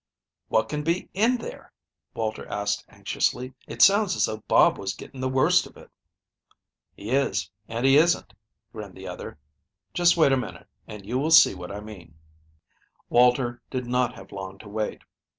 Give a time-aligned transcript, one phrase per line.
[0.47, 1.71] "What can be in there?"
[2.15, 3.53] Walter asked anxiously.
[3.67, 5.91] "It sounds as though Bob was getting the worst of it."
[6.95, 8.33] "He is, and he isn't,"
[8.73, 9.37] grinned the other.
[9.93, 12.15] "Just wait a minute and you will see what I mean."
[13.09, 15.03] Walter did not have long to wait.